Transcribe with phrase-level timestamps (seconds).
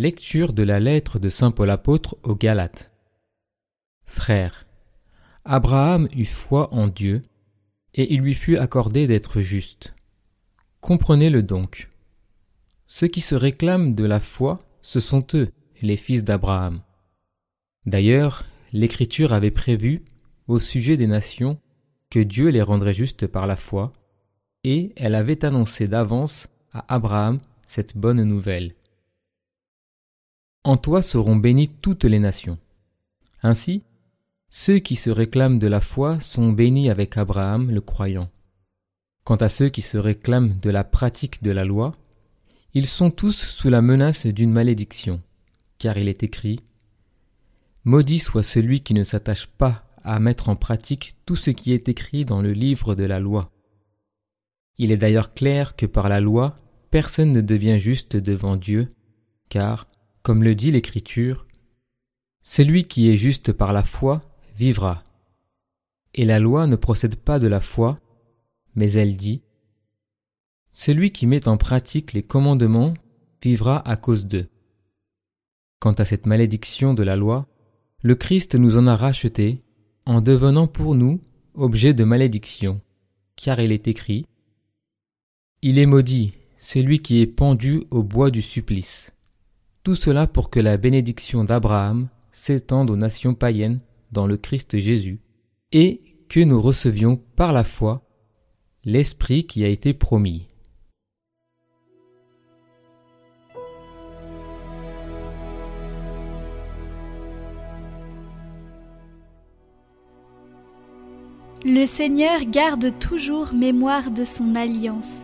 [0.00, 2.92] Lecture de la lettre de Saint Paul apôtre aux Galates.
[4.06, 4.68] Frères,
[5.44, 7.22] Abraham eut foi en Dieu,
[7.94, 9.96] et il lui fut accordé d'être juste.
[10.80, 11.90] Comprenez-le donc.
[12.86, 15.50] Ceux qui se réclament de la foi, ce sont eux,
[15.82, 16.80] les fils d'Abraham.
[17.84, 20.04] D'ailleurs, l'Écriture avait prévu,
[20.46, 21.58] au sujet des nations,
[22.08, 23.92] que Dieu les rendrait justes par la foi,
[24.62, 28.76] et elle avait annoncé d'avance à Abraham cette bonne nouvelle.
[30.64, 32.58] En toi seront bénies toutes les nations.
[33.42, 33.82] Ainsi,
[34.50, 38.30] ceux qui se réclament de la foi sont bénis avec Abraham le croyant.
[39.24, 41.94] Quant à ceux qui se réclament de la pratique de la loi,
[42.74, 45.20] ils sont tous sous la menace d'une malédiction,
[45.78, 46.60] car il est écrit
[47.84, 51.88] Maudit soit celui qui ne s'attache pas à mettre en pratique tout ce qui est
[51.88, 53.50] écrit dans le livre de la loi.
[54.78, 56.56] Il est d'ailleurs clair que par la loi,
[56.90, 58.94] personne ne devient juste devant Dieu,
[59.50, 59.88] car,
[60.22, 61.46] comme le dit l'Écriture,
[62.42, 64.22] celui qui est juste par la foi
[64.56, 65.04] vivra.
[66.14, 68.00] Et la loi ne procède pas de la foi,
[68.74, 69.42] mais elle dit
[70.70, 72.94] Celui qui met en pratique les commandements
[73.42, 74.48] vivra à cause d'eux.
[75.80, 77.46] Quant à cette malédiction de la loi,
[78.02, 79.62] le Christ nous en a racheté
[80.06, 81.20] en devenant pour nous
[81.54, 82.80] objet de malédiction,
[83.36, 84.26] car il est écrit
[85.62, 89.12] Il est maudit, celui qui est pendu au bois du supplice.
[89.82, 93.80] Tout cela pour que la bénédiction d'Abraham s'étende aux nations païennes
[94.12, 95.20] dans le Christ Jésus,
[95.72, 98.02] et que nous recevions par la foi
[98.84, 100.46] l'Esprit qui a été promis.
[111.64, 115.18] Le Seigneur garde toujours mémoire de son alliance.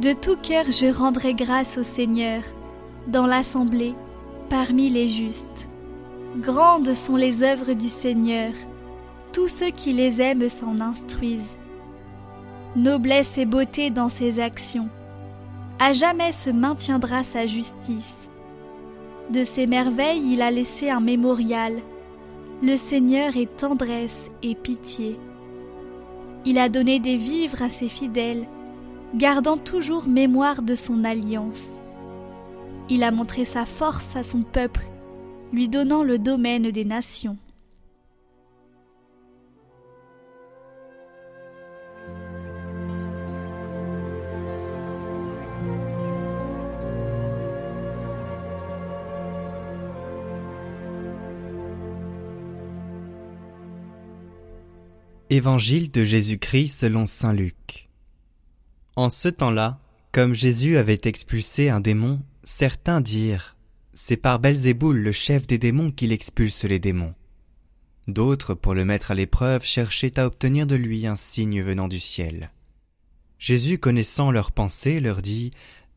[0.00, 2.42] De tout cœur je rendrai grâce au Seigneur,
[3.08, 3.94] dans l'assemblée,
[4.48, 5.68] parmi les justes.
[6.38, 8.52] Grandes sont les œuvres du Seigneur,
[9.32, 11.56] tous ceux qui les aiment s'en instruisent.
[12.76, 14.88] Noblesse et beauté dans ses actions,
[15.78, 18.28] à jamais se maintiendra sa justice.
[19.30, 21.74] De ses merveilles il a laissé un mémorial,
[22.62, 25.18] le Seigneur est tendresse et pitié.
[26.44, 28.46] Il a donné des vivres à ses fidèles,
[29.14, 31.70] gardant toujours mémoire de son alliance.
[32.88, 34.86] Il a montré sa force à son peuple,
[35.52, 37.38] lui donnant le domaine des nations.
[55.30, 57.88] Évangile de Jésus-Christ selon Saint Luc.
[58.96, 59.80] En ce temps-là,
[60.12, 63.56] comme Jésus avait expulsé un démon, certains dirent
[63.94, 67.14] C'est par Belzéboul, le chef des démons, qu'il expulse les démons.
[68.08, 72.00] D'autres, pour le mettre à l'épreuve, cherchaient à obtenir de lui un signe venant du
[72.00, 72.50] ciel.
[73.38, 75.52] Jésus, connaissant leurs pensées, leur dit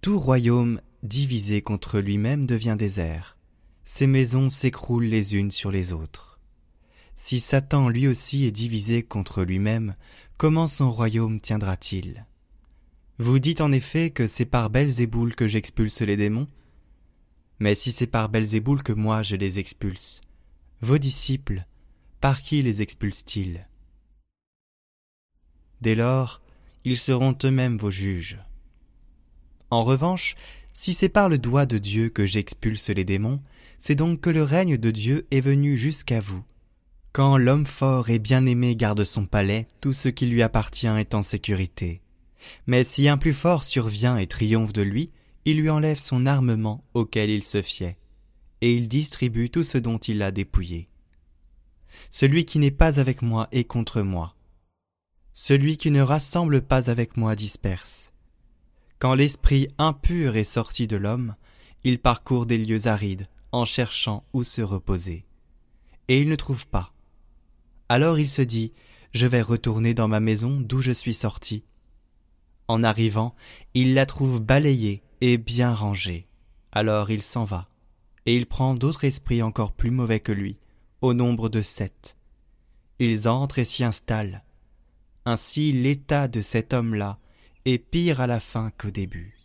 [0.00, 3.36] Tout royaume divisé contre lui-même devient désert.
[3.84, 6.38] Ses maisons s'écroulent les unes sur les autres.
[7.14, 9.94] Si Satan lui aussi est divisé contre lui-même,
[10.36, 12.26] comment son royaume tiendra-t-il?
[13.18, 16.48] Vous dites en effet que c'est par Belzéboul que j'expulse les démons
[17.58, 20.20] Mais si c'est par Belzéboul que moi je les expulse,
[20.82, 21.64] vos disciples,
[22.20, 23.66] par qui les expulsent-ils?
[25.80, 26.42] Dès lors,
[26.84, 28.38] ils seront eux-mêmes vos juges.
[29.70, 30.36] En revanche,
[30.74, 33.42] si c'est par le doigt de Dieu que j'expulse les démons,
[33.78, 36.44] c'est donc que le règne de Dieu est venu jusqu'à vous.
[37.12, 41.22] Quand l'homme fort et bien-aimé garde son palais, tout ce qui lui appartient est en
[41.22, 42.02] sécurité.
[42.66, 45.10] Mais si un plus fort survient et triomphe de lui,
[45.44, 47.98] il lui enlève son armement auquel il se fiait,
[48.60, 50.88] et il distribue tout ce dont il l'a dépouillé.
[52.10, 54.34] Celui qui n'est pas avec moi est contre moi.
[55.32, 58.12] Celui qui ne rassemble pas avec moi disperse.
[58.98, 61.36] Quand l'esprit impur est sorti de l'homme,
[61.84, 65.24] il parcourt des lieux arides en cherchant où se reposer.
[66.08, 66.92] Et il ne trouve pas.
[67.88, 68.72] Alors il se dit,
[69.12, 71.64] je vais retourner dans ma maison d'où je suis sorti,
[72.68, 73.34] en arrivant,
[73.74, 76.26] il la trouve balayée et bien rangée.
[76.72, 77.68] Alors il s'en va,
[78.26, 80.58] et il prend d'autres esprits encore plus mauvais que lui,
[81.00, 82.16] au nombre de sept.
[82.98, 84.42] Ils entrent et s'y installent.
[85.24, 87.18] Ainsi l'état de cet homme-là
[87.64, 89.35] est pire à la fin qu'au début.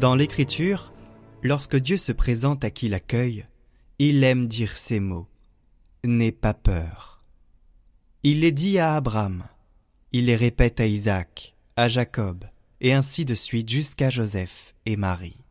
[0.00, 0.94] Dans l'Écriture,
[1.42, 3.44] lorsque Dieu se présente à qui l'accueille,
[3.98, 5.28] il aime dire ces mots.
[6.04, 7.22] N'aie pas peur.
[8.22, 9.44] Il les dit à Abraham,
[10.12, 12.46] il les répète à Isaac, à Jacob,
[12.80, 15.44] et ainsi de suite jusqu'à Joseph et Marie.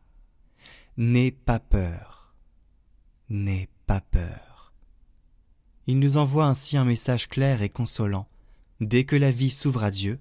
[0.96, 2.34] N'aie pas peur.
[3.28, 4.72] N'aie pas peur.
[5.86, 8.26] Il nous envoie ainsi un message clair et consolant.
[8.80, 10.18] Dès que la vie s'ouvre à Dieu,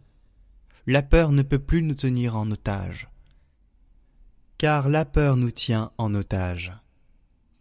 [0.85, 3.09] la peur ne peut plus nous tenir en otage.
[4.59, 6.73] Car la peur nous tient en otage.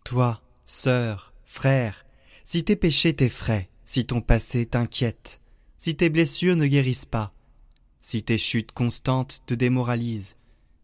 [0.05, 2.05] Toi, sœur, frère,
[2.45, 5.41] si tes péchés t'effraient, si ton passé t'inquiète,
[5.77, 7.33] si tes blessures ne guérissent pas,
[8.01, 10.35] si tes chutes constantes te démoralisent,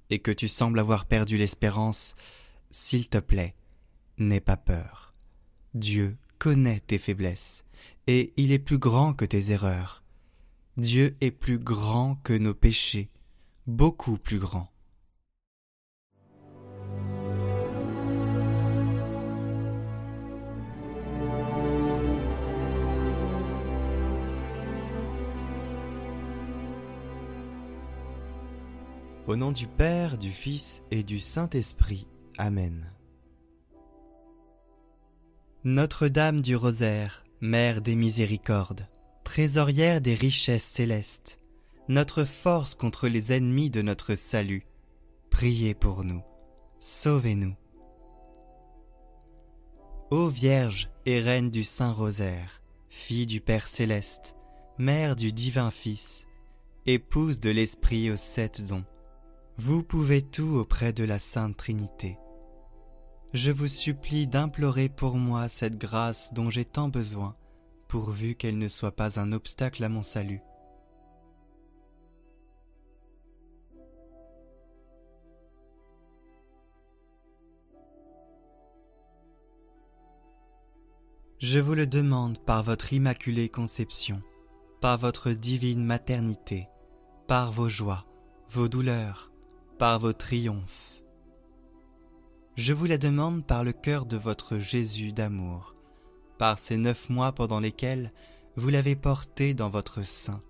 [0.09, 2.15] et que tu sembles avoir perdu l'espérance,
[2.71, 3.57] s'il te plaît,
[4.17, 5.15] n'aie pas peur.
[5.75, 7.65] Dieu connaît tes faiblesses,
[8.07, 10.05] et il est plus grand que tes erreurs.
[10.77, 13.11] Dieu est plus grand que nos péchés,
[13.67, 14.71] beaucoup plus grand.
[29.27, 32.07] Au nom du Père, du Fils et du Saint-Esprit.
[32.37, 32.93] Amen.
[35.65, 38.87] Notre-Dame du Rosaire, Mère des miséricordes,
[39.25, 41.41] trésorière des richesses célestes,
[41.89, 44.67] notre force contre les ennemis de notre salut,
[45.31, 46.23] priez pour nous,
[46.79, 47.57] sauvez-nous.
[50.11, 52.61] Ô Vierge et Reine du Saint-Rosaire,
[52.91, 54.37] fille du Père céleste,
[54.77, 56.27] Mère du divin Fils,
[56.85, 58.85] épouse de l'Esprit aux sept dons,
[59.57, 62.19] vous pouvez tout auprès de la Sainte Trinité.
[63.33, 67.37] Je vous supplie d'implorer pour moi cette grâce dont j'ai tant besoin,
[67.89, 70.41] pourvu qu'elle ne soit pas un obstacle à mon salut.
[81.39, 84.23] Je vous le demande par votre immaculée conception,
[84.81, 86.69] par votre divine maternité,
[87.29, 88.05] par vos joies,
[88.49, 89.34] vos douleurs,
[89.79, 91.03] par vos triomphes.
[92.57, 95.75] Je vous la demande par le cœur de votre Jésus d'amour,
[96.39, 98.13] par ces neuf mois pendant lesquels
[98.57, 100.41] vous l'avez porté dans votre sein,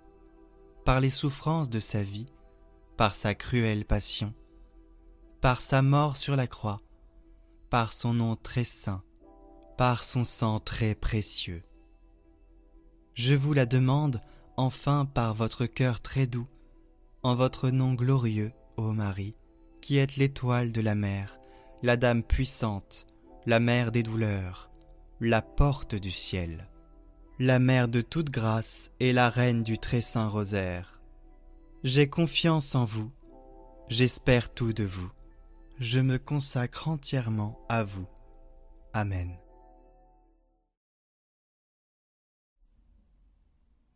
[0.85, 2.26] par les souffrances de sa vie,
[2.99, 4.35] par sa cruelle passion,
[5.41, 6.76] par sa mort sur la croix,
[7.71, 9.03] par son nom très saint,
[9.79, 11.62] par son sang très précieux.
[13.15, 14.21] Je vous la demande
[14.59, 16.47] enfin par votre cœur très doux,
[17.23, 19.37] en votre nom glorieux, ô Marie,
[19.81, 21.38] qui êtes l'étoile de la mer,
[21.82, 23.06] la dame puissante,
[23.47, 24.71] la mère des douleurs,
[25.21, 26.69] la porte du ciel,
[27.38, 31.00] la mère de toute grâce et la reine du très saint rosaire.
[31.82, 33.11] J'ai confiance en vous,
[33.88, 35.11] j'espère tout de vous,
[35.79, 38.06] je me consacre entièrement à vous.
[38.93, 39.37] Amen.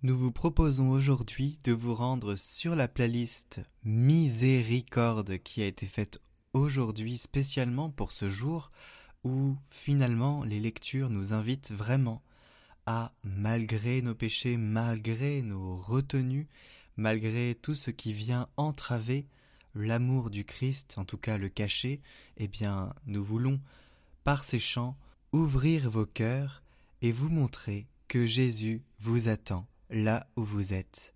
[0.04, 6.20] Nous vous proposons aujourd'hui de vous rendre sur la playlist Miséricorde qui a été faite
[6.52, 8.70] aujourd'hui spécialement pour ce jour
[9.24, 12.22] où finalement les lectures nous invitent vraiment
[12.86, 16.46] à, malgré nos péchés, malgré nos retenues,
[16.96, 19.26] malgré tout ce qui vient entraver
[19.74, 22.00] l'amour du Christ, en tout cas le cacher,
[22.36, 23.60] eh bien nous voulons,
[24.22, 24.96] par ces chants,
[25.32, 26.62] ouvrir vos cœurs
[27.02, 31.14] et vous montrer que Jésus vous attend là où vous êtes,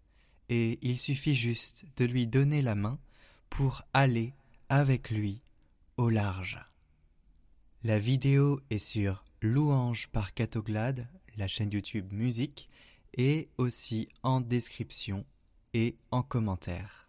[0.49, 2.99] et il suffit juste de lui donner la main
[3.50, 4.35] pour aller
[4.69, 5.43] avec lui
[5.97, 6.59] au large.
[7.85, 12.69] La vidéo est sur Louange par Catoglade, la chaîne YouTube musique,
[13.14, 15.25] et aussi en description
[15.75, 17.01] et en commentaire.